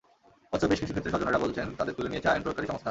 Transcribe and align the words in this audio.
অথচ 0.55 0.63
বেশ 0.71 0.79
কিছু 0.81 0.93
ক্ষেত্রে 0.93 1.13
স্বজনেরা 1.13 1.43
বলছেন 1.43 1.67
তাঁদের 1.77 1.95
তুলে 1.97 2.09
নিয়েছে 2.11 2.29
আইন 2.31 2.41
প্রয়োগকারী 2.43 2.67
সংস্থা। 2.67 2.79